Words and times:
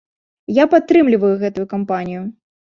Я 0.61 0.65
падтрымліваю 0.71 1.29
гэтую 1.45 1.67
кампанію! 1.75 2.25